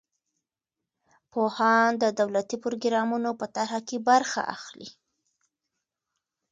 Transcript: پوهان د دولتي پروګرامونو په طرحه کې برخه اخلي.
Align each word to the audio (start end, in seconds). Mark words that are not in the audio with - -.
پوهان 1.31 1.89
د 2.03 2.05
دولتي 2.19 2.57
پروګرامونو 2.63 3.29
په 3.39 3.45
طرحه 3.55 3.79
کې 3.87 3.97
برخه 4.09 4.41
اخلي. 4.55 4.89